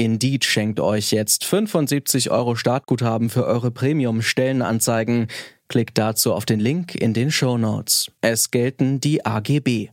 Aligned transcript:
Indeed 0.00 0.46
schenkt 0.46 0.80
euch 0.80 1.10
jetzt 1.10 1.44
75 1.44 2.30
Euro 2.30 2.54
Startguthaben 2.54 3.28
für 3.28 3.44
eure 3.44 3.70
Premium-Stellenanzeigen. 3.70 5.26
Klickt 5.68 5.98
dazu 5.98 6.32
auf 6.32 6.46
den 6.46 6.58
Link 6.58 6.94
in 6.94 7.12
den 7.12 7.30
Show 7.30 7.58
Notes. 7.58 8.10
Es 8.22 8.50
gelten 8.50 9.00
die 9.00 9.26
AGB. 9.26 9.90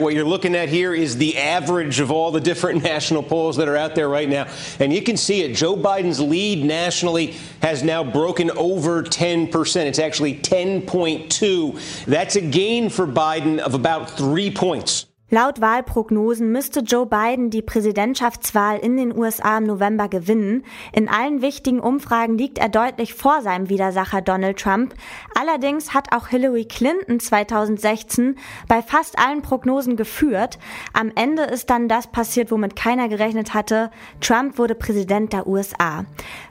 What 0.00 0.14
you're 0.14 0.28
looking 0.28 0.56
at 0.56 0.68
here 0.68 0.92
is 0.92 1.18
the 1.18 1.38
average 1.38 2.00
of 2.00 2.10
all 2.10 2.32
the 2.32 2.40
different 2.40 2.82
national 2.92 3.22
polls 3.22 3.56
that 3.58 3.68
are 3.68 3.76
out 3.76 3.94
there 3.94 4.08
right 4.08 4.28
now. 4.28 4.46
And 4.80 4.92
you 4.92 5.02
can 5.02 5.16
see 5.16 5.42
it. 5.42 5.54
Joe 5.54 5.76
Biden's 5.76 6.18
lead 6.18 6.64
nationally 6.64 7.36
has 7.62 7.84
now 7.84 8.02
broken 8.02 8.50
over 8.56 9.04
10%. 9.04 9.86
It's 9.86 10.00
actually 10.00 10.34
10.2. 10.34 12.06
That's 12.06 12.34
a 12.34 12.40
gain 12.40 12.90
for 12.90 13.06
Biden 13.06 13.60
of 13.60 13.74
about 13.74 14.10
three 14.10 14.50
points. 14.50 15.06
Laut 15.32 15.60
Wahlprognosen 15.60 16.50
müsste 16.50 16.80
Joe 16.80 17.06
Biden 17.06 17.50
die 17.50 17.62
Präsidentschaftswahl 17.62 18.78
in 18.78 18.96
den 18.96 19.16
USA 19.16 19.58
im 19.58 19.64
November 19.64 20.08
gewinnen. 20.08 20.64
In 20.92 21.08
allen 21.08 21.40
wichtigen 21.40 21.78
Umfragen 21.78 22.36
liegt 22.36 22.58
er 22.58 22.68
deutlich 22.68 23.14
vor 23.14 23.40
seinem 23.40 23.68
Widersacher 23.68 24.22
Donald 24.22 24.58
Trump. 24.58 24.92
Allerdings 25.38 25.94
hat 25.94 26.12
auch 26.12 26.26
Hillary 26.26 26.64
Clinton 26.64 27.20
2016 27.20 28.38
bei 28.66 28.82
fast 28.82 29.20
allen 29.20 29.40
Prognosen 29.42 29.94
geführt. 29.94 30.58
Am 30.94 31.12
Ende 31.14 31.44
ist 31.44 31.70
dann 31.70 31.88
das 31.88 32.08
passiert, 32.08 32.50
womit 32.50 32.74
keiner 32.74 33.08
gerechnet 33.08 33.54
hatte. 33.54 33.92
Trump 34.20 34.58
wurde 34.58 34.74
Präsident 34.74 35.32
der 35.32 35.46
USA. 35.46 36.06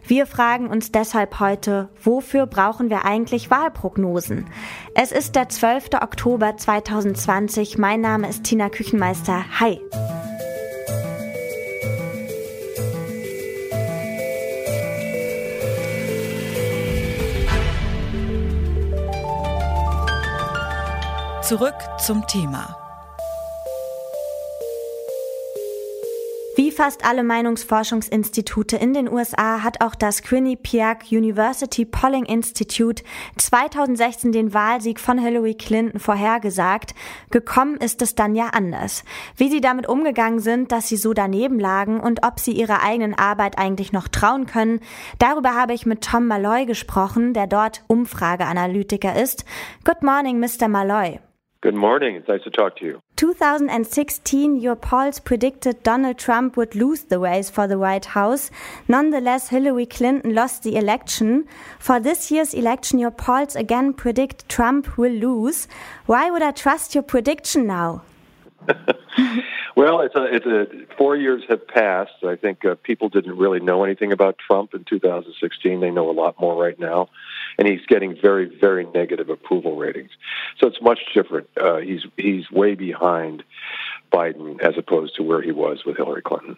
Wir 0.07 0.25
fragen 0.25 0.67
uns 0.67 0.93
deshalb 0.93 1.41
heute, 1.41 1.89
wofür 2.01 2.45
brauchen 2.45 2.89
wir 2.89 3.03
eigentlich 3.03 3.51
Wahlprognosen? 3.51 4.47
Es 4.95 5.11
ist 5.11 5.35
der 5.35 5.49
12. 5.49 5.89
Oktober 6.01 6.55
2020. 6.55 7.77
Mein 7.77 7.99
Name 7.99 8.29
ist 8.29 8.45
Tina 8.45 8.68
Küchenmeister. 8.69 9.43
Hi. 9.59 9.79
Zurück 21.41 21.73
zum 21.97 22.25
Thema. 22.27 22.88
Fast 26.79 27.03
alle 27.05 27.23
Meinungsforschungsinstitute 27.23 28.77
in 28.77 28.93
den 28.93 29.11
USA 29.11 29.63
hat 29.63 29.81
auch 29.81 29.95
das 29.95 30.23
Quinnipiac 30.23 31.11
University 31.11 31.83
Polling 31.83 32.23
Institute 32.23 33.03
2016 33.35 34.31
den 34.31 34.53
Wahlsieg 34.53 35.01
von 35.01 35.17
Hillary 35.17 35.55
Clinton 35.55 35.99
vorhergesagt. 35.99 36.95
Gekommen 37.31 37.75
ist 37.75 38.01
es 38.01 38.15
dann 38.15 38.33
ja 38.33 38.51
anders. 38.53 39.03
Wie 39.35 39.49
sie 39.49 39.59
damit 39.59 39.89
umgegangen 39.89 40.39
sind, 40.39 40.71
dass 40.71 40.87
sie 40.87 40.95
so 40.95 41.13
daneben 41.13 41.59
lagen 41.59 41.99
und 41.99 42.25
ob 42.25 42.39
sie 42.39 42.53
ihrer 42.53 42.81
eigenen 42.81 43.13
Arbeit 43.13 43.57
eigentlich 43.57 43.91
noch 43.91 44.07
trauen 44.07 44.45
können, 44.45 44.79
darüber 45.19 45.55
habe 45.55 45.73
ich 45.73 45.85
mit 45.85 46.01
Tom 46.01 46.27
Malloy 46.27 46.65
gesprochen, 46.65 47.33
der 47.33 47.47
dort 47.47 47.83
Umfrageanalytiker 47.87 49.21
ist. 49.21 49.43
Good 49.83 50.01
morning, 50.01 50.39
Mr. 50.39 50.69
Malloy. 50.69 51.19
Good 51.61 51.75
morning. 51.75 52.15
It's 52.15 52.29
nice 52.29 52.43
to 52.43 52.49
talk 52.49 52.77
to 52.77 52.85
you. 52.85 52.99
2016, 53.19 54.61
your 54.61 54.77
polls 54.77 55.19
predicted 55.19 55.83
Donald 55.83 56.17
Trump 56.17 56.55
would 56.55 56.73
lose 56.73 57.01
the 57.01 57.19
race 57.19 57.49
for 57.49 57.67
the 57.67 57.77
White 57.77 58.05
House. 58.05 58.49
Nonetheless, 58.87 59.49
Hillary 59.49 59.85
Clinton 59.85 60.33
lost 60.33 60.63
the 60.63 60.77
election. 60.77 61.45
For 61.79 61.99
this 61.99 62.31
year's 62.31 62.53
election, 62.53 62.97
your 62.97 63.11
polls 63.11 63.57
again 63.57 63.91
predict 63.91 64.47
Trump 64.47 64.97
will 64.97 65.11
lose. 65.11 65.67
Why 66.05 66.31
would 66.31 66.41
I 66.41 66.51
trust 66.51 66.95
your 66.95 67.03
prediction 67.03 67.67
now? 67.67 68.03
well, 69.75 70.01
it's 70.01 70.15
a, 70.15 70.23
it's 70.23 70.45
a 70.45 70.95
four 70.97 71.15
years 71.15 71.43
have 71.49 71.67
passed. 71.67 72.23
I 72.23 72.35
think 72.35 72.65
uh, 72.65 72.75
people 72.83 73.09
didn't 73.09 73.37
really 73.37 73.59
know 73.59 73.83
anything 73.83 74.11
about 74.11 74.37
Trump 74.37 74.73
in 74.73 74.83
2016. 74.83 75.79
They 75.79 75.91
know 75.91 76.09
a 76.09 76.11
lot 76.11 76.39
more 76.39 76.61
right 76.61 76.79
now, 76.79 77.09
and 77.57 77.67
he's 77.67 77.85
getting 77.87 78.15
very, 78.21 78.45
very 78.59 78.85
negative 78.93 79.29
approval 79.29 79.75
ratings. 79.75 80.11
So 80.59 80.67
it's 80.67 80.81
much 80.81 80.99
different. 81.13 81.49
Uh, 81.59 81.77
he's 81.77 82.05
he's 82.17 82.51
way 82.51 82.75
behind 82.75 83.43
Biden 84.11 84.59
as 84.61 84.77
opposed 84.77 85.15
to 85.15 85.23
where 85.23 85.41
he 85.41 85.51
was 85.51 85.83
with 85.85 85.97
Hillary 85.97 86.21
Clinton. 86.21 86.57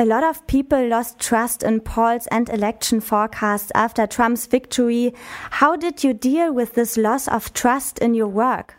A 0.00 0.04
lot 0.04 0.22
of 0.22 0.46
people 0.46 0.86
lost 0.86 1.18
trust 1.18 1.64
in 1.64 1.80
polls 1.80 2.28
and 2.28 2.48
election 2.50 3.00
forecasts 3.00 3.72
after 3.74 4.06
Trump's 4.06 4.46
victory. 4.46 5.12
How 5.50 5.74
did 5.74 6.04
you 6.04 6.14
deal 6.14 6.52
with 6.52 6.74
this 6.74 6.96
loss 6.96 7.26
of 7.26 7.52
trust 7.52 7.98
in 7.98 8.14
your 8.14 8.28
work? 8.28 8.77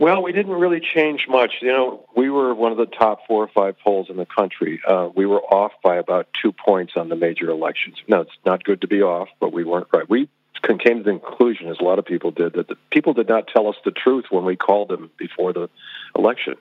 Well, 0.00 0.22
we 0.22 0.32
didn't 0.32 0.54
really 0.54 0.80
change 0.80 1.26
much. 1.28 1.56
You 1.60 1.68
know, 1.68 2.08
we 2.16 2.30
were 2.30 2.54
one 2.54 2.72
of 2.72 2.78
the 2.78 2.86
top 2.86 3.26
four 3.26 3.44
or 3.44 3.48
five 3.48 3.78
polls 3.84 4.08
in 4.08 4.16
the 4.16 4.24
country. 4.24 4.80
Uh, 4.88 5.10
we 5.14 5.26
were 5.26 5.42
off 5.42 5.72
by 5.84 5.96
about 5.96 6.26
two 6.40 6.52
points 6.52 6.94
on 6.96 7.10
the 7.10 7.16
major 7.16 7.50
elections. 7.50 7.96
Now, 8.08 8.22
it's 8.22 8.30
not 8.46 8.64
good 8.64 8.80
to 8.80 8.88
be 8.88 9.02
off, 9.02 9.28
but 9.40 9.52
we 9.52 9.62
weren't 9.62 9.88
right. 9.92 10.08
We 10.08 10.30
came 10.62 10.78
to 10.78 11.02
the 11.02 11.18
conclusion, 11.18 11.68
as 11.68 11.80
a 11.80 11.84
lot 11.84 11.98
of 11.98 12.06
people 12.06 12.30
did, 12.30 12.54
that 12.54 12.68
the 12.68 12.76
people 12.90 13.12
did 13.12 13.28
not 13.28 13.48
tell 13.48 13.68
us 13.68 13.76
the 13.84 13.90
truth 13.90 14.24
when 14.30 14.46
we 14.46 14.56
called 14.56 14.88
them 14.88 15.10
before 15.18 15.52
the 15.52 15.68
election. 16.16 16.54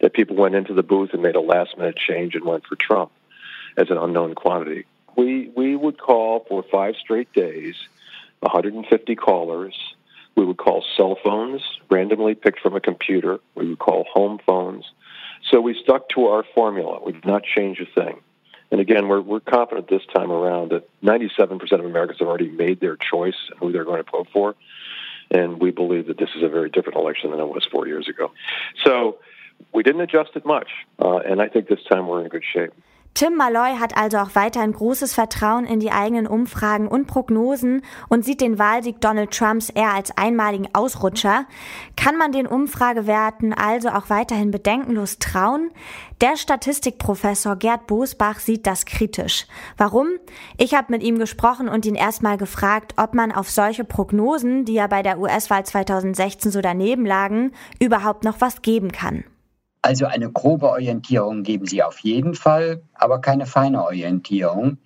That 0.00 0.14
people 0.14 0.36
went 0.36 0.54
into 0.54 0.72
the 0.72 0.82
booth 0.82 1.10
and 1.12 1.22
made 1.22 1.36
a 1.36 1.40
last 1.40 1.76
minute 1.76 1.98
change 1.98 2.34
and 2.34 2.46
went 2.46 2.64
for 2.64 2.76
Trump 2.76 3.12
as 3.76 3.90
an 3.90 3.98
unknown 3.98 4.34
quantity. 4.34 4.86
We 5.18 5.50
we 5.54 5.76
would 5.76 5.98
call 5.98 6.46
for 6.48 6.62
five 6.62 6.94
straight 6.96 7.30
days, 7.34 7.74
150 8.40 9.16
callers 9.16 9.74
we 10.36 10.44
would 10.44 10.58
call 10.58 10.84
cell 10.96 11.16
phones, 11.24 11.62
randomly 11.90 12.34
picked 12.34 12.60
from 12.60 12.76
a 12.76 12.80
computer. 12.80 13.38
We 13.54 13.68
would 13.68 13.78
call 13.78 14.04
home 14.12 14.38
phones. 14.46 14.84
So 15.50 15.60
we 15.60 15.78
stuck 15.82 16.08
to 16.10 16.26
our 16.26 16.44
formula. 16.54 17.00
We 17.04 17.12
did 17.12 17.26
not 17.26 17.42
change 17.42 17.80
a 17.80 17.86
thing. 18.00 18.20
And 18.70 18.80
again, 18.80 19.08
we're, 19.08 19.20
we're 19.20 19.40
confident 19.40 19.88
this 19.88 20.02
time 20.14 20.30
around 20.30 20.72
that 20.72 20.88
97% 21.02 21.72
of 21.72 21.84
Americans 21.84 22.18
have 22.18 22.28
already 22.28 22.50
made 22.50 22.80
their 22.80 22.96
choice 22.96 23.36
who 23.58 23.72
they're 23.72 23.84
going 23.84 24.02
to 24.02 24.10
vote 24.10 24.28
for. 24.32 24.54
And 25.30 25.60
we 25.60 25.70
believe 25.70 26.08
that 26.08 26.18
this 26.18 26.30
is 26.36 26.42
a 26.42 26.48
very 26.48 26.68
different 26.68 26.98
election 26.98 27.30
than 27.30 27.40
it 27.40 27.46
was 27.46 27.66
four 27.70 27.86
years 27.86 28.08
ago. 28.08 28.32
So 28.84 29.18
we 29.72 29.82
didn't 29.82 30.02
adjust 30.02 30.30
it 30.34 30.44
much. 30.44 30.68
Uh, 31.00 31.18
and 31.18 31.40
I 31.40 31.48
think 31.48 31.68
this 31.68 31.82
time 31.90 32.06
we're 32.06 32.22
in 32.22 32.28
good 32.28 32.44
shape. 32.52 32.72
Tim 33.16 33.34
Malloy 33.34 33.78
hat 33.78 33.96
also 33.96 34.18
auch 34.18 34.34
weiterhin 34.34 34.74
großes 34.74 35.14
Vertrauen 35.14 35.64
in 35.64 35.80
die 35.80 35.90
eigenen 35.90 36.26
Umfragen 36.26 36.86
und 36.86 37.06
Prognosen 37.06 37.80
und 38.10 38.26
sieht 38.26 38.42
den 38.42 38.58
Wahlsieg 38.58 39.00
Donald 39.00 39.30
Trumps 39.30 39.70
eher 39.70 39.94
als 39.94 40.14
einmaligen 40.18 40.68
Ausrutscher. 40.74 41.46
Kann 41.96 42.18
man 42.18 42.32
den 42.32 42.46
Umfragewerten 42.46 43.54
also 43.54 43.88
auch 43.88 44.10
weiterhin 44.10 44.50
bedenkenlos 44.50 45.18
trauen? 45.18 45.70
Der 46.20 46.36
Statistikprofessor 46.36 47.56
Gerd 47.56 47.86
Bosbach 47.86 48.38
sieht 48.38 48.66
das 48.66 48.84
kritisch. 48.84 49.46
Warum? 49.78 50.08
Ich 50.58 50.74
habe 50.74 50.92
mit 50.92 51.02
ihm 51.02 51.18
gesprochen 51.18 51.70
und 51.70 51.86
ihn 51.86 51.94
erstmal 51.94 52.36
gefragt, 52.36 52.92
ob 52.98 53.14
man 53.14 53.32
auf 53.32 53.48
solche 53.48 53.84
Prognosen, 53.84 54.66
die 54.66 54.74
ja 54.74 54.88
bei 54.88 55.02
der 55.02 55.18
US-Wahl 55.18 55.64
2016 55.64 56.50
so 56.52 56.60
daneben 56.60 57.06
lagen, 57.06 57.52
überhaupt 57.78 58.24
noch 58.24 58.42
was 58.42 58.60
geben 58.60 58.92
kann. 58.92 59.24
Also 59.86 60.06
eine 60.06 60.32
grobe 60.32 60.68
Orientierung 60.68 61.44
geben 61.44 61.64
sie 61.64 61.84
auf 61.84 62.00
jeden 62.00 62.34
Fall, 62.34 62.82
aber 62.92 63.20
keine 63.20 63.46
feine 63.46 63.84
Orientierung. 63.84 64.78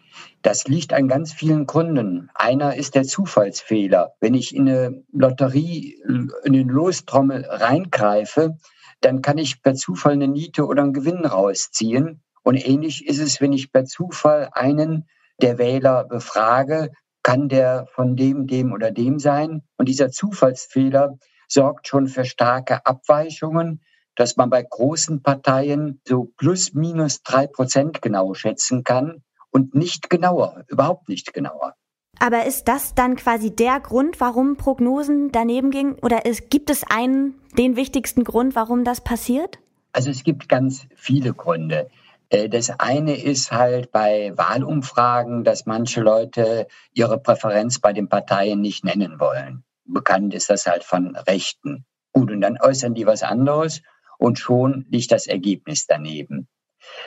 Das 0.42 0.68
liegt 0.68 0.92
an 0.92 1.08
ganz 1.08 1.32
vielen 1.32 1.64
Gründen. 1.64 2.28
Einer 2.34 2.76
ist 2.76 2.94
der 2.94 3.04
Zufallsfehler. 3.04 4.12
Wenn 4.20 4.34
ich 4.34 4.54
in 4.54 4.68
eine 4.68 5.02
Lotterie, 5.10 5.96
in 6.44 6.52
den 6.52 6.68
Lostrommel 6.68 7.46
reingreife, 7.48 8.58
dann 9.00 9.22
kann 9.22 9.38
ich 9.38 9.62
per 9.62 9.74
Zufall 9.74 10.12
eine 10.12 10.28
Niete 10.28 10.66
oder 10.66 10.82
einen 10.82 10.92
Gewinn 10.92 11.24
rausziehen. 11.24 12.20
Und 12.42 12.56
ähnlich 12.56 13.06
ist 13.08 13.20
es, 13.20 13.40
wenn 13.40 13.54
ich 13.54 13.72
per 13.72 13.86
Zufall 13.86 14.50
einen 14.52 15.08
der 15.40 15.56
Wähler 15.56 16.04
befrage, 16.04 16.90
kann 17.22 17.48
der 17.48 17.86
von 17.94 18.16
dem, 18.16 18.46
dem 18.46 18.70
oder 18.70 18.90
dem 18.90 19.18
sein. 19.18 19.62
Und 19.78 19.88
dieser 19.88 20.10
Zufallsfehler 20.10 21.16
sorgt 21.48 21.88
schon 21.88 22.06
für 22.06 22.26
starke 22.26 22.84
Abweichungen 22.84 23.80
dass 24.16 24.36
man 24.36 24.50
bei 24.50 24.62
großen 24.62 25.22
Parteien 25.22 26.00
so 26.06 26.30
plus 26.36 26.74
minus 26.74 27.22
drei 27.22 27.46
Prozent 27.46 28.02
genau 28.02 28.34
schätzen 28.34 28.84
kann 28.84 29.22
und 29.50 29.74
nicht 29.74 30.10
genauer, 30.10 30.64
überhaupt 30.68 31.08
nicht 31.08 31.32
genauer. 31.32 31.74
Aber 32.18 32.44
ist 32.44 32.68
das 32.68 32.94
dann 32.94 33.16
quasi 33.16 33.54
der 33.54 33.80
Grund, 33.80 34.20
warum 34.20 34.56
Prognosen 34.56 35.32
daneben 35.32 35.70
gingen? 35.70 35.94
Oder 36.02 36.26
ist, 36.26 36.50
gibt 36.50 36.68
es 36.68 36.84
einen, 36.84 37.34
den 37.56 37.76
wichtigsten 37.76 38.24
Grund, 38.24 38.54
warum 38.54 38.84
das 38.84 39.02
passiert? 39.02 39.58
Also 39.92 40.10
es 40.10 40.22
gibt 40.22 40.48
ganz 40.48 40.86
viele 40.94 41.32
Gründe. 41.32 41.88
Äh, 42.28 42.48
das 42.48 42.70
eine 42.78 43.20
ist 43.20 43.52
halt 43.52 43.90
bei 43.90 44.32
Wahlumfragen, 44.36 45.44
dass 45.44 45.66
manche 45.66 46.02
Leute 46.02 46.66
ihre 46.92 47.18
Präferenz 47.18 47.78
bei 47.78 47.92
den 47.92 48.08
Parteien 48.08 48.60
nicht 48.60 48.84
nennen 48.84 49.18
wollen 49.18 49.64
bekannt 49.92 50.34
ist 50.34 50.50
das 50.50 50.66
halt 50.66 50.84
von 50.84 51.16
Rechten. 51.16 51.84
Gut, 52.12 52.30
und 52.30 52.40
dann 52.40 52.58
äußern 52.60 52.94
die 52.94 53.06
was 53.06 53.22
anderes 53.22 53.82
und 54.20 54.38
schon 54.38 54.86
liegt 54.90 55.12
das 55.12 55.26
Ergebnis 55.26 55.86
daneben. 55.86 56.46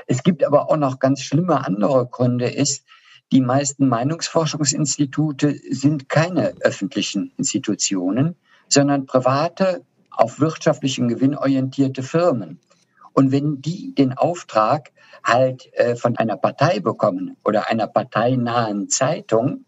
Es 0.07 0.23
gibt 0.23 0.43
aber 0.43 0.69
auch 0.69 0.77
noch 0.77 0.99
ganz 0.99 1.21
schlimme 1.21 1.65
andere 1.65 2.07
Gründe, 2.07 2.49
ist, 2.49 2.85
die 3.31 3.41
meisten 3.41 3.87
Meinungsforschungsinstitute 3.87 5.55
sind 5.69 6.09
keine 6.09 6.55
öffentlichen 6.61 7.31
Institutionen, 7.37 8.35
sondern 8.67 9.05
private, 9.05 9.83
auf 10.11 10.39
wirtschaftlichen 10.39 11.07
Gewinn 11.07 11.35
orientierte 11.35 12.03
Firmen. 12.03 12.59
Und 13.13 13.31
wenn 13.31 13.61
die 13.61 13.93
den 13.95 14.13
Auftrag 14.13 14.91
halt 15.23 15.73
äh, 15.73 15.95
von 15.95 16.17
einer 16.17 16.37
Partei 16.37 16.79
bekommen 16.79 17.37
oder 17.43 17.69
einer 17.69 17.87
parteinahen 17.87 18.89
Zeitung, 18.89 19.65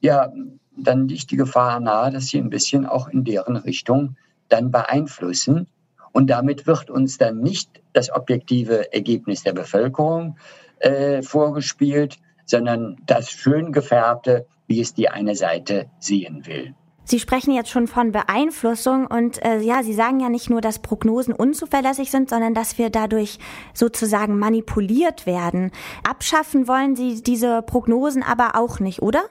ja, 0.00 0.32
dann 0.76 1.08
liegt 1.08 1.30
die 1.30 1.36
Gefahr 1.36 1.80
nahe, 1.80 2.12
dass 2.12 2.26
sie 2.26 2.38
ein 2.38 2.50
bisschen 2.50 2.86
auch 2.86 3.08
in 3.08 3.24
deren 3.24 3.56
Richtung 3.56 4.16
dann 4.48 4.70
beeinflussen. 4.70 5.66
Und 6.12 6.28
damit 6.28 6.66
wird 6.66 6.90
uns 6.90 7.18
dann 7.18 7.40
nicht 7.40 7.82
das 7.92 8.10
objektive 8.10 8.92
Ergebnis 8.92 9.42
der 9.42 9.52
Bevölkerung 9.52 10.36
äh, 10.80 11.22
vorgespielt, 11.22 12.18
sondern 12.46 12.96
das 13.06 13.30
schön 13.30 13.72
gefärbte, 13.72 14.46
wie 14.66 14.80
es 14.80 14.94
die 14.94 15.08
eine 15.08 15.34
Seite 15.34 15.86
sehen 15.98 16.46
will. 16.46 16.74
Sie 17.04 17.18
sprechen 17.18 17.54
jetzt 17.54 17.70
schon 17.70 17.86
von 17.86 18.12
Beeinflussung 18.12 19.06
und 19.06 19.42
äh, 19.42 19.60
ja, 19.60 19.82
Sie 19.82 19.94
sagen 19.94 20.20
ja 20.20 20.28
nicht 20.28 20.50
nur, 20.50 20.60
dass 20.60 20.80
Prognosen 20.80 21.32
unzuverlässig 21.32 22.10
sind, 22.10 22.28
sondern 22.28 22.52
dass 22.52 22.76
wir 22.76 22.90
dadurch 22.90 23.38
sozusagen 23.72 24.38
manipuliert 24.38 25.24
werden. 25.24 25.70
Abschaffen 26.06 26.68
wollen 26.68 26.96
Sie 26.96 27.22
diese 27.22 27.62
Prognosen 27.62 28.22
aber 28.22 28.56
auch 28.56 28.78
nicht, 28.78 29.00
oder? 29.00 29.22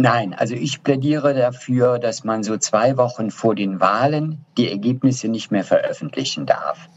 Nein, 0.00 0.32
also 0.32 0.54
ich 0.54 0.82
plädiere 0.82 1.34
dafür, 1.34 1.98
dass 1.98 2.24
man 2.24 2.42
so 2.42 2.56
zwei 2.56 2.96
Wochen 2.96 3.30
vor 3.30 3.54
den 3.54 3.80
Wahlen 3.80 4.46
die 4.56 4.70
Ergebnisse 4.70 5.28
nicht 5.28 5.50
mehr 5.50 5.62
veröffentlichen 5.62 6.46
darf, 6.46 6.88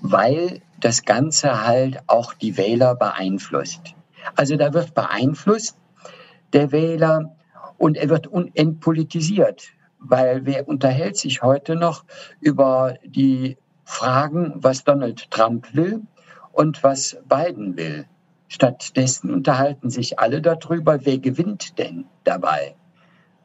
weil 0.00 0.60
das 0.78 1.04
Ganze 1.04 1.66
halt 1.66 1.98
auch 2.06 2.34
die 2.34 2.56
Wähler 2.56 2.94
beeinflusst. 2.94 3.96
Also 4.36 4.54
da 4.54 4.72
wird 4.72 4.94
beeinflusst 4.94 5.76
der 6.52 6.70
Wähler 6.70 7.34
und 7.78 7.96
er 7.96 8.08
wird 8.08 8.28
entpolitisiert, 8.54 9.64
weil 9.98 10.46
wer 10.46 10.68
unterhält 10.68 11.16
sich 11.16 11.42
heute 11.42 11.74
noch 11.74 12.04
über 12.38 12.94
die 13.04 13.56
Fragen, 13.82 14.54
was 14.54 14.84
Donald 14.84 15.32
Trump 15.32 15.74
will 15.74 16.02
und 16.52 16.84
was 16.84 17.16
Biden 17.28 17.76
will. 17.76 18.06
Stattdessen 18.52 19.30
unterhalten 19.30 19.88
sich 19.88 20.18
alle 20.18 20.42
darüber, 20.42 21.06
wer 21.06 21.16
gewinnt 21.16 21.78
denn 21.78 22.04
dabei. 22.24 22.74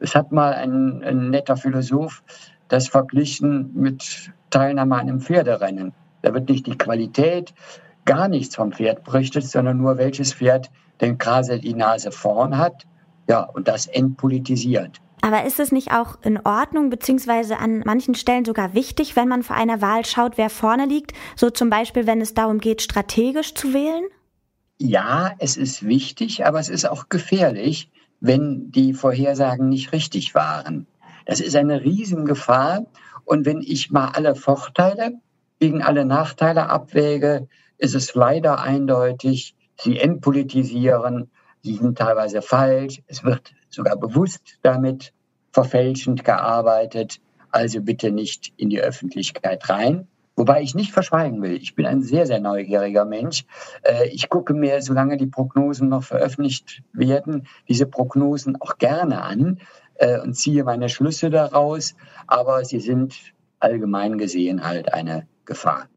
Es 0.00 0.14
hat 0.14 0.32
mal 0.32 0.52
ein, 0.52 1.02
ein 1.02 1.30
netter 1.30 1.56
Philosoph 1.56 2.22
das 2.68 2.88
verglichen 2.88 3.70
mit 3.72 4.30
Teilnahme 4.50 4.96
an 4.96 5.00
einem 5.00 5.20
Pferderennen. 5.22 5.94
Da 6.20 6.34
wird 6.34 6.50
nicht 6.50 6.66
die 6.66 6.76
Qualität, 6.76 7.54
gar 8.04 8.28
nichts 8.28 8.56
vom 8.56 8.70
Pferd 8.70 9.02
berichtet, 9.02 9.44
sondern 9.44 9.78
nur 9.78 9.96
welches 9.96 10.34
Pferd 10.34 10.70
denn 11.00 11.16
gerade 11.16 11.58
die 11.58 11.72
Nase 11.72 12.12
vorn 12.12 12.58
hat. 12.58 12.86
Ja, 13.30 13.44
und 13.44 13.66
das 13.66 13.86
entpolitisiert. 13.86 15.00
Aber 15.22 15.46
ist 15.46 15.58
es 15.58 15.72
nicht 15.72 15.90
auch 15.90 16.18
in 16.22 16.38
Ordnung, 16.44 16.90
beziehungsweise 16.90 17.58
an 17.58 17.80
manchen 17.86 18.14
Stellen 18.14 18.44
sogar 18.44 18.74
wichtig, 18.74 19.16
wenn 19.16 19.28
man 19.28 19.42
vor 19.42 19.56
einer 19.56 19.80
Wahl 19.80 20.04
schaut, 20.04 20.36
wer 20.36 20.50
vorne 20.50 20.84
liegt? 20.84 21.12
So 21.34 21.48
zum 21.48 21.70
Beispiel, 21.70 22.06
wenn 22.06 22.20
es 22.20 22.34
darum 22.34 22.58
geht, 22.58 22.82
strategisch 22.82 23.54
zu 23.54 23.72
wählen? 23.72 24.04
Ja, 24.78 25.32
es 25.38 25.56
ist 25.56 25.86
wichtig, 25.86 26.46
aber 26.46 26.60
es 26.60 26.68
ist 26.68 26.88
auch 26.88 27.08
gefährlich, 27.08 27.90
wenn 28.20 28.70
die 28.70 28.94
Vorhersagen 28.94 29.68
nicht 29.68 29.92
richtig 29.92 30.34
waren. 30.34 30.86
Das 31.26 31.40
ist 31.40 31.56
eine 31.56 31.82
Riesengefahr. 31.82 32.86
Und 33.24 33.44
wenn 33.44 33.60
ich 33.60 33.90
mal 33.90 34.08
alle 34.14 34.34
Vorteile 34.34 35.12
gegen 35.58 35.82
alle 35.82 36.04
Nachteile 36.04 36.68
abwäge, 36.68 37.48
ist 37.76 37.94
es 37.94 38.14
leider 38.14 38.60
eindeutig, 38.60 39.54
sie 39.78 39.98
entpolitisieren, 39.98 41.30
sie 41.62 41.74
sind 41.74 41.98
teilweise 41.98 42.40
falsch, 42.40 43.02
es 43.06 43.24
wird 43.24 43.52
sogar 43.68 43.96
bewusst 43.96 44.58
damit 44.62 45.12
verfälschend 45.52 46.24
gearbeitet. 46.24 47.20
Also 47.50 47.80
bitte 47.82 48.10
nicht 48.10 48.52
in 48.56 48.70
die 48.70 48.80
Öffentlichkeit 48.80 49.68
rein. 49.68 50.08
Wobei 50.38 50.62
ich 50.62 50.76
nicht 50.76 50.92
verschweigen 50.92 51.42
will, 51.42 51.56
ich 51.56 51.74
bin 51.74 51.84
ein 51.84 52.00
sehr, 52.00 52.24
sehr 52.24 52.38
neugieriger 52.38 53.04
Mensch. 53.04 53.44
Äh, 53.82 54.06
ich 54.10 54.28
gucke 54.28 54.54
mir, 54.54 54.80
solange 54.82 55.16
die 55.16 55.26
Prognosen 55.26 55.88
noch 55.88 56.04
veröffentlicht 56.04 56.84
werden, 56.92 57.48
diese 57.66 57.86
Prognosen 57.86 58.54
auch 58.60 58.78
gerne 58.78 59.22
an 59.22 59.58
äh, 59.96 60.20
und 60.20 60.34
ziehe 60.34 60.62
meine 60.62 60.88
Schlüsse 60.90 61.30
daraus. 61.30 61.96
Aber 62.28 62.64
sie 62.64 62.78
sind 62.78 63.16
allgemein 63.58 64.16
gesehen 64.16 64.64
halt 64.64 64.94
eine 64.94 65.26
Gefahr. 65.44 65.88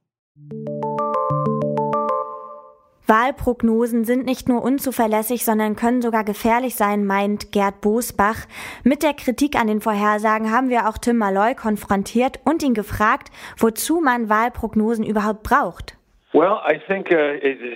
Wahlprognosen 3.11 4.05
sind 4.05 4.25
nicht 4.25 4.47
nur 4.47 4.63
unzuverlässig, 4.63 5.43
sondern 5.43 5.75
können 5.75 6.01
sogar 6.01 6.23
gefährlich 6.23 6.75
sein, 6.75 7.05
meint 7.05 7.51
Gerd 7.51 7.81
Bosbach. 7.81 8.47
Mit 8.85 9.03
der 9.03 9.13
Kritik 9.13 9.59
an 9.59 9.67
den 9.67 9.81
Vorhersagen 9.81 10.49
haben 10.49 10.69
wir 10.69 10.87
auch 10.87 10.97
Tim 10.97 11.17
Malloy 11.17 11.53
konfrontiert 11.53 12.39
und 12.45 12.63
ihn 12.63 12.73
gefragt, 12.73 13.29
wozu 13.57 13.99
man 13.99 14.29
Wahlprognosen 14.29 15.05
überhaupt 15.05 15.43
braucht. 15.43 15.97
Well, 16.33 16.61
I 16.65 16.79
think 16.87 17.11
uh, 17.11 17.35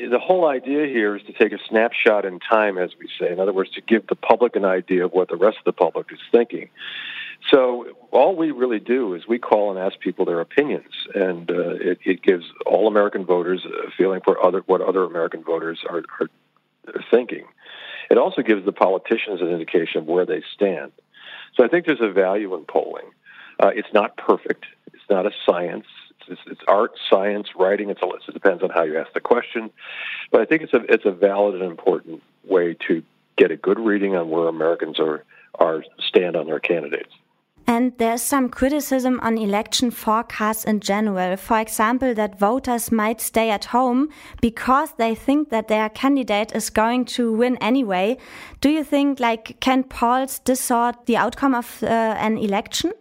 the 0.10 0.22
whole 0.26 0.48
idea 0.48 0.86
here 0.86 1.18
is 1.18 1.24
to 1.26 1.34
take 1.34 1.54
a 1.54 1.60
snapshot 1.68 2.24
in 2.24 2.40
time, 2.40 2.82
as 2.82 2.92
we 2.98 3.10
say. 3.20 3.30
In 3.30 3.42
other 3.42 3.54
words, 3.54 3.72
to 3.72 3.82
give 3.82 4.04
the 4.08 4.16
public 4.16 4.56
an 4.56 4.64
idea 4.64 5.06
of 5.06 5.12
what 5.12 5.28
the 5.28 5.36
rest 5.36 5.58
of 5.58 5.66
the 5.66 5.74
public 5.74 6.06
is 6.14 6.20
thinking. 6.32 6.70
So 7.52 7.86
all 8.12 8.36
we 8.36 8.52
really 8.52 8.80
do 8.80 9.14
is 9.14 9.28
we 9.28 9.38
call 9.38 9.70
and 9.70 9.80
ask 9.80 10.00
people 10.00 10.26
their 10.26 10.42
opinions, 10.42 10.92
and 11.14 11.50
uh, 11.52 11.76
it, 11.76 12.00
it, 12.04 12.24
gives 12.24 12.46
all 12.66 12.88
American 12.88 13.24
voters 13.26 13.64
a 13.66 13.92
feeling 13.92 14.22
for 14.24 14.44
other 14.44 14.64
what 14.66 14.82
other 14.82 15.04
American 15.04 15.44
voters 15.44 15.80
are, 15.88 16.04
are, 16.20 16.30
thinking. 17.12 17.46
It 18.10 18.18
also 18.18 18.42
gives 18.42 18.66
the 18.66 18.72
politicians 18.72 19.42
an 19.42 19.50
indication 19.50 20.02
of 20.02 20.08
where 20.08 20.26
they 20.26 20.44
stand. 20.54 20.92
So 21.56 21.64
I 21.64 21.68
think 21.68 21.86
there's 21.86 22.02
a 22.02 22.12
value 22.12 22.56
in 22.56 22.66
polling. 22.66 23.12
Uh, 23.60 23.72
it's 23.76 23.94
not 23.94 24.18
perfect. 24.18 24.66
It's 24.94 25.04
not 25.10 25.26
a 25.26 25.32
science. 25.46 25.86
It's, 26.28 26.42
it's, 26.48 26.62
art, 26.68 26.94
science, 27.10 27.50
writing. 27.56 27.90
It's 27.92 28.02
a, 28.02 28.08
it 28.08 28.34
depends 28.34 28.64
on 28.64 28.72
how 28.72 28.84
you 28.84 28.98
ask 28.98 29.14
the 29.14 29.22
question, 29.22 29.70
but 30.32 30.42
I 30.42 30.46
think 30.46 30.64
it's 30.64 30.74
a 30.74 30.82
it's 30.92 31.06
a 31.06 31.12
valid 31.12 31.62
and 31.62 31.70
important 31.70 32.24
way 32.44 32.76
to 32.88 33.04
get 33.38 33.52
a 33.52 33.56
good 33.56 33.80
reading 33.80 34.16
on 34.16 34.30
where 34.30 34.48
Americans 34.48 35.00
are 35.00 35.24
are 35.60 35.84
stand 36.00 36.36
on 36.36 36.48
their 36.48 36.60
candidates. 36.60 37.12
And 37.68 37.94
there's 37.98 38.22
some 38.22 38.50
criticism 38.50 39.20
on 39.22 39.38
election 39.38 39.90
forecasts 39.90 40.66
in 40.66 40.82
general. 40.82 41.36
For 41.36 41.60
example, 41.60 42.14
that 42.14 42.38
voters 42.38 42.92
might 42.92 43.20
stay 43.22 43.50
at 43.50 43.66
home 43.66 44.10
because 44.40 44.94
they 44.98 45.16
think 45.16 45.50
that 45.50 45.68
their 45.68 45.90
candidate 45.90 46.56
is 46.56 46.70
going 46.70 47.06
to 47.06 47.34
win 47.34 47.58
anyway. 47.58 48.18
Do 48.62 48.70
you 48.70 48.84
think, 48.84 49.20
like, 49.20 49.60
can 49.62 49.84
polls 49.84 50.40
distort 50.40 51.08
the 51.08 51.18
outcome 51.18 51.56
of 51.56 51.82
uh, 51.82 51.88
an 51.88 52.38
election? 52.38 52.94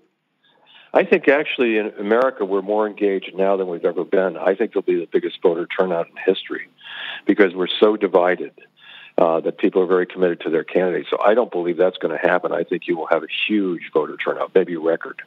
I 0.94 1.04
think 1.04 1.28
actually 1.28 1.76
in 1.76 1.92
America 1.98 2.44
we're 2.44 2.62
more 2.62 2.86
engaged 2.86 3.32
now 3.34 3.56
than 3.56 3.66
we've 3.66 3.84
ever 3.84 4.04
been. 4.04 4.36
I 4.36 4.54
think 4.54 4.72
there'll 4.72 4.82
be 4.82 4.94
the 4.94 5.08
biggest 5.12 5.42
voter 5.42 5.66
turnout 5.66 6.06
in 6.06 6.14
history 6.24 6.68
because 7.26 7.52
we're 7.52 7.66
so 7.80 7.96
divided 7.96 8.52
uh, 9.18 9.40
that 9.40 9.58
people 9.58 9.82
are 9.82 9.86
very 9.86 10.06
committed 10.06 10.40
to 10.40 10.50
their 10.50 10.64
candidates. 10.64 11.08
So 11.10 11.18
I 11.24 11.34
don't 11.34 11.50
believe 11.50 11.76
that's 11.76 11.98
going 11.98 12.18
to 12.18 12.28
happen. 12.28 12.52
I 12.52 12.64
think 12.64 12.86
you 12.86 12.96
will 12.96 13.06
have 13.06 13.22
a 13.22 13.28
huge 13.46 13.90
voter 13.92 14.16
turnout, 14.16 14.52
maybe 14.54 14.74
a 14.74 14.80
record. 14.80 15.22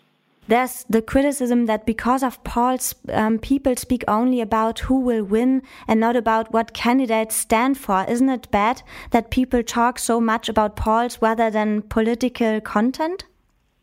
There's 0.49 0.85
the 0.89 1.01
criticism 1.01 1.65
that 1.65 1.85
because 1.85 2.23
of 2.23 2.41
polls, 2.45 2.95
um, 3.11 3.37
people 3.37 3.75
speak 3.75 4.05
only 4.07 4.39
about 4.39 4.79
who 4.79 5.01
will 5.01 5.23
win 5.25 5.61
and 5.89 5.99
not 5.99 6.15
about 6.15 6.53
what 6.53 6.73
candidates 6.73 7.35
stand 7.35 7.77
for. 7.77 8.05
Isn't 8.07 8.29
it 8.29 8.49
bad 8.49 8.81
that 9.11 9.29
people 9.29 9.61
talk 9.61 9.99
so 9.99 10.21
much 10.21 10.47
about 10.47 10.77
polls 10.77 11.21
rather 11.21 11.49
than 11.49 11.81
political 11.81 12.61
content? 12.61 13.25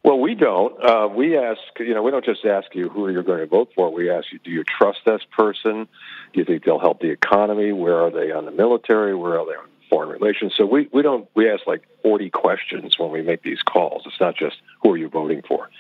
Well, 0.05 0.19
we 0.19 0.35
don't. 0.35 0.75
Uh, 0.83 1.09
we 1.09 1.37
ask, 1.37 1.61
you 1.79 1.95
know, 1.95 2.03
we 2.03 2.11
don't 2.11 2.25
just 2.25 2.45
ask 2.47 2.75
you 2.75 2.89
who 2.89 3.11
you're 3.11 3.23
going 3.23 3.41
to 3.41 3.47
vote 3.47 3.71
for. 3.75 3.91
We 3.91 4.11
ask 4.11 4.33
you, 4.33 4.39
do 4.39 4.51
you 4.51 4.65
trust 4.65 4.99
this 5.05 5.23
person? 5.37 5.87
Do 6.33 6.41
you 6.41 6.45
think 6.47 6.65
they'll 6.65 6.79
help 6.79 7.01
the 7.01 7.11
economy? 7.11 7.73
Where 7.73 7.99
are 8.03 8.11
they 8.11 8.31
on 8.31 8.47
the 8.47 8.51
military? 8.51 9.15
Where 9.15 9.39
are 9.39 9.47
they 9.47 9.53
on 9.53 9.69
foreign 9.89 10.09
relations. 10.09 10.55
So 10.57 10.67
we, 10.67 10.89
we 10.93 11.03
don't 11.03 11.29
we 11.35 11.51
ask 11.51 11.67
like 11.67 11.83
40 12.03 12.31
questions 12.31 12.99
when 12.99 13.11
we 13.11 13.23
make 13.23 13.43
these 13.43 13.63
calls. 13.63 14.03
It's 14.07 14.21
not 14.21 14.37
just 14.37 14.57
who 14.83 14.93
are 14.93 14.97
you 14.97 15.09
voting 15.09 15.43
for. 15.47 15.71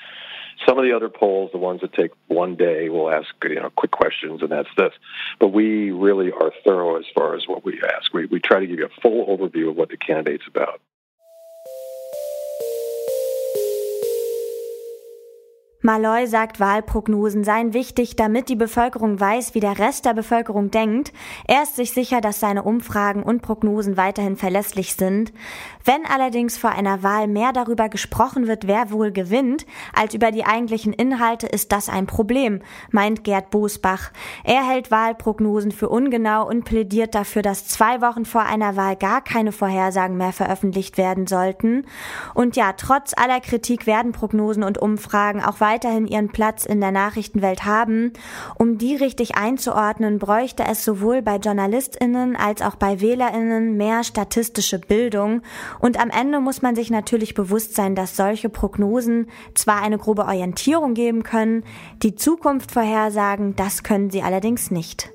Some 0.66 0.78
of 0.78 0.84
the 0.84 0.92
other 0.92 1.08
polls, 1.08 1.50
the 1.52 1.58
ones 1.58 1.80
that 1.80 1.92
take 1.92 2.12
one 2.28 2.54
day, 2.54 2.88
will 2.88 3.10
ask 3.10 3.28
you 3.42 3.56
know 3.56 3.70
quick 3.70 3.90
questions, 3.90 4.40
and 4.40 4.50
that's 4.50 4.68
this. 4.76 4.92
But 5.40 5.48
we 5.48 5.90
really 5.90 6.30
are 6.30 6.52
thorough 6.64 6.96
as 6.96 7.04
far 7.14 7.34
as 7.34 7.48
what 7.48 7.64
we 7.64 7.82
ask. 7.82 8.14
We 8.14 8.26
we 8.26 8.38
try 8.38 8.60
to 8.60 8.66
give 8.66 8.78
you 8.78 8.86
a 8.86 9.00
full 9.00 9.26
overview 9.36 9.70
of 9.70 9.76
what 9.76 9.88
the 9.88 9.96
candidate's 9.96 10.46
about. 10.46 10.80
Malloy 15.86 16.26
sagt, 16.26 16.60
Wahlprognosen 16.60 17.44
seien 17.44 17.74
wichtig, 17.74 18.16
damit 18.16 18.48
die 18.48 18.56
Bevölkerung 18.56 19.20
weiß, 19.20 19.54
wie 19.54 19.60
der 19.60 19.78
Rest 19.78 20.06
der 20.06 20.14
Bevölkerung 20.14 20.70
denkt. 20.70 21.12
Er 21.46 21.64
ist 21.64 21.76
sich 21.76 21.92
sicher, 21.92 22.22
dass 22.22 22.40
seine 22.40 22.62
Umfragen 22.62 23.22
und 23.22 23.42
Prognosen 23.42 23.98
weiterhin 23.98 24.38
verlässlich 24.38 24.94
sind. 24.94 25.34
Wenn 25.84 26.06
allerdings 26.06 26.56
vor 26.56 26.70
einer 26.70 27.02
Wahl 27.02 27.28
mehr 27.28 27.52
darüber 27.52 27.90
gesprochen 27.90 28.46
wird, 28.46 28.66
wer 28.66 28.92
wohl 28.92 29.12
gewinnt, 29.12 29.66
als 29.92 30.14
über 30.14 30.30
die 30.30 30.46
eigentlichen 30.46 30.94
Inhalte, 30.94 31.46
ist 31.46 31.70
das 31.70 31.90
ein 31.90 32.06
Problem, 32.06 32.62
meint 32.90 33.22
Gerd 33.22 33.50
Bosbach. 33.50 34.10
Er 34.42 34.66
hält 34.66 34.90
Wahlprognosen 34.90 35.70
für 35.70 35.90
ungenau 35.90 36.48
und 36.48 36.64
plädiert 36.64 37.14
dafür, 37.14 37.42
dass 37.42 37.68
zwei 37.68 38.00
Wochen 38.00 38.24
vor 38.24 38.46
einer 38.46 38.76
Wahl 38.76 38.96
gar 38.96 39.20
keine 39.20 39.52
Vorhersagen 39.52 40.16
mehr 40.16 40.32
veröffentlicht 40.32 40.96
werden 40.96 41.26
sollten. 41.26 41.84
Und 42.32 42.56
ja, 42.56 42.72
trotz 42.72 43.12
aller 43.14 43.40
Kritik 43.40 43.86
werden 43.86 44.12
Prognosen 44.12 44.62
und 44.62 44.78
Umfragen 44.78 45.44
auch 45.44 45.60
weiter 45.60 45.73
weiterhin 45.74 46.06
ihren 46.06 46.28
Platz 46.28 46.64
in 46.64 46.80
der 46.80 46.92
Nachrichtenwelt 46.92 47.64
haben. 47.64 48.12
Um 48.56 48.78
die 48.78 48.94
richtig 48.94 49.36
einzuordnen, 49.36 50.20
bräuchte 50.20 50.64
es 50.64 50.84
sowohl 50.84 51.20
bei 51.20 51.36
JournalistInnen 51.36 52.36
als 52.36 52.62
auch 52.62 52.76
bei 52.76 53.00
WählerInnen 53.00 53.76
mehr 53.76 54.04
statistische 54.04 54.78
Bildung. 54.78 55.42
Und 55.80 56.00
am 56.00 56.10
Ende 56.10 56.38
muss 56.40 56.62
man 56.62 56.76
sich 56.76 56.90
natürlich 56.90 57.34
bewusst 57.34 57.74
sein, 57.74 57.96
dass 57.96 58.16
solche 58.16 58.48
Prognosen 58.48 59.26
zwar 59.54 59.82
eine 59.82 59.98
grobe 59.98 60.22
Orientierung 60.26 60.94
geben 60.94 61.24
können, 61.24 61.64
die 62.02 62.14
Zukunft 62.14 62.70
vorhersagen, 62.70 63.56
das 63.56 63.82
können 63.82 64.10
sie 64.10 64.22
allerdings 64.22 64.70
nicht. 64.70 65.13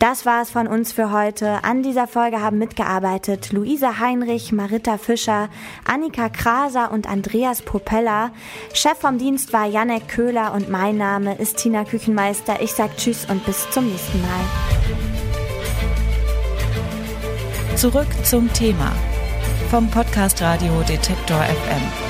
Das 0.00 0.24
war 0.24 0.40
es 0.40 0.50
von 0.50 0.66
uns 0.66 0.92
für 0.92 1.12
heute. 1.12 1.62
An 1.62 1.82
dieser 1.82 2.08
Folge 2.08 2.40
haben 2.40 2.56
mitgearbeitet 2.56 3.52
Luisa 3.52 4.00
Heinrich, 4.00 4.50
Marita 4.50 4.96
Fischer, 4.96 5.50
Annika 5.84 6.30
Kraser 6.30 6.90
und 6.90 7.06
Andreas 7.06 7.60
Popella. 7.60 8.30
Chef 8.72 8.96
vom 8.98 9.18
Dienst 9.18 9.52
war 9.52 9.66
Janek 9.66 10.08
Köhler 10.08 10.54
und 10.54 10.70
mein 10.70 10.96
Name 10.96 11.34
ist 11.36 11.58
Tina 11.58 11.84
Küchenmeister. 11.84 12.62
Ich 12.62 12.72
sag 12.72 12.96
Tschüss 12.96 13.26
und 13.26 13.44
bis 13.44 13.68
zum 13.72 13.90
nächsten 13.90 14.22
Mal. 14.22 14.40
Zurück 17.76 18.08
zum 18.24 18.50
Thema 18.54 18.92
vom 19.70 19.90
Podcast 19.90 20.40
Radio 20.40 20.80
Detektor 20.88 21.42
FM. 21.42 22.09